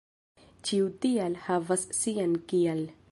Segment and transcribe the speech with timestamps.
[0.69, 2.87] Ĉiu "tial" havas sian "kial."